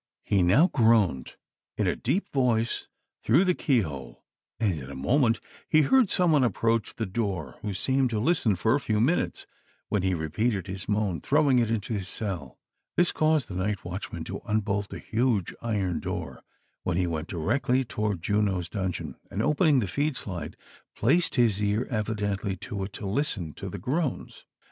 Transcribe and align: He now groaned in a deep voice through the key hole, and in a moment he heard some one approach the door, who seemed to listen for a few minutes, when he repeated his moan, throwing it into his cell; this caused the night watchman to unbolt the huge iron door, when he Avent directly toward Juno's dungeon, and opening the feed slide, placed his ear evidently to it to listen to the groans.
He 0.23 0.41
now 0.41 0.65
groaned 0.67 1.35
in 1.77 1.85
a 1.85 1.95
deep 1.95 2.27
voice 2.33 2.87
through 3.21 3.45
the 3.45 3.53
key 3.53 3.81
hole, 3.81 4.25
and 4.59 4.79
in 4.79 4.89
a 4.89 4.95
moment 4.95 5.39
he 5.69 5.83
heard 5.83 6.09
some 6.09 6.31
one 6.31 6.43
approach 6.43 6.95
the 6.95 7.05
door, 7.05 7.59
who 7.61 7.75
seemed 7.75 8.09
to 8.09 8.19
listen 8.19 8.55
for 8.55 8.73
a 8.73 8.79
few 8.79 8.99
minutes, 8.99 9.45
when 9.89 10.01
he 10.01 10.15
repeated 10.15 10.65
his 10.65 10.89
moan, 10.89 11.21
throwing 11.21 11.59
it 11.59 11.69
into 11.69 11.93
his 11.93 12.09
cell; 12.09 12.57
this 12.97 13.11
caused 13.11 13.47
the 13.47 13.53
night 13.53 13.85
watchman 13.85 14.23
to 14.23 14.41
unbolt 14.45 14.89
the 14.89 14.97
huge 14.97 15.53
iron 15.61 15.99
door, 15.99 16.41
when 16.81 16.97
he 16.97 17.05
Avent 17.05 17.27
directly 17.27 17.85
toward 17.85 18.23
Juno's 18.23 18.69
dungeon, 18.69 19.17
and 19.29 19.43
opening 19.43 19.81
the 19.81 19.87
feed 19.87 20.17
slide, 20.17 20.57
placed 20.95 21.35
his 21.35 21.61
ear 21.61 21.85
evidently 21.91 22.55
to 22.55 22.83
it 22.85 22.93
to 22.93 23.05
listen 23.05 23.53
to 23.53 23.69
the 23.69 23.77
groans. 23.77 24.45